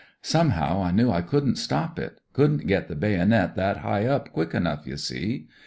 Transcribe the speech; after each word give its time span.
Some 0.23 0.49
how 0.57 0.81
I 0.81 0.89
knew 0.89 1.11
I 1.11 1.21
couldn't 1.21 1.57
stop 1.57 1.99
it— 1.99 2.19
couldn't 2.33 2.65
get 2.65 2.87
the 2.87 2.95
baynit 2.95 3.53
that 3.53 3.77
high 3.77 4.07
up 4.07 4.31
quick 4.33 4.55
enough, 4.55 4.87
ye 4.87 4.95
see. 4.95 5.47